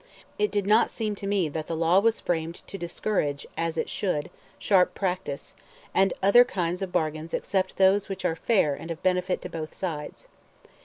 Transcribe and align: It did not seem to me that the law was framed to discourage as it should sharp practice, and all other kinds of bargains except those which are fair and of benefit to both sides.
It 0.39 0.49
did 0.49 0.65
not 0.65 0.89
seem 0.89 1.13
to 1.17 1.27
me 1.27 1.47
that 1.49 1.67
the 1.67 1.75
law 1.77 1.99
was 1.99 2.19
framed 2.19 2.63
to 2.65 2.77
discourage 2.79 3.45
as 3.55 3.77
it 3.77 3.87
should 3.87 4.31
sharp 4.57 4.95
practice, 4.95 5.53
and 5.93 6.11
all 6.11 6.29
other 6.29 6.43
kinds 6.43 6.81
of 6.81 6.91
bargains 6.91 7.35
except 7.35 7.77
those 7.77 8.09
which 8.09 8.25
are 8.25 8.35
fair 8.35 8.73
and 8.73 8.89
of 8.89 9.03
benefit 9.03 9.43
to 9.43 9.47
both 9.49 9.75
sides. 9.75 10.27